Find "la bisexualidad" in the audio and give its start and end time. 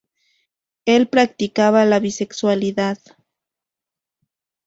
1.85-2.97